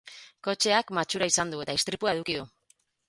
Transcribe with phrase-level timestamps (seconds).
[0.47, 2.47] Kotxeak matxura izan du, eta istripua eduki du.